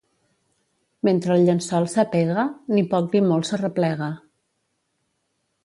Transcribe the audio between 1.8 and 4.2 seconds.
s'apega, ni poc ni molt s'arreplega.